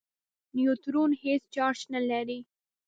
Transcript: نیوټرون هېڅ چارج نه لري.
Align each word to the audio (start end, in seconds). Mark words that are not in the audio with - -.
نیوټرون 0.55 1.11
هېڅ 1.23 1.41
چارج 1.55 1.79
نه 1.93 2.01
لري. 2.09 2.39